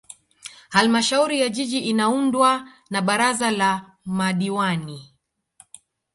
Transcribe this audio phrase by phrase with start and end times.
[0.69, 5.11] Halmashauri ya Jiji inaundwa na Baraza la Madiwani